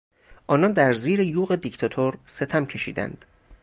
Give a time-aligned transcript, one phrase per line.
[0.47, 3.25] آنان در زیر یوغ دیکتاتور ستم کشیدند.